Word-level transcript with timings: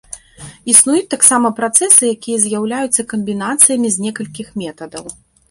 Існуюць 0.71 1.11
таксама 1.13 1.51
працэсы, 1.59 2.01
якія 2.15 2.37
з'яўляюцца 2.47 3.07
камбінацыямі 3.13 3.93
з 3.99 4.09
некалькіх 4.09 4.47
метадаў. 4.65 5.05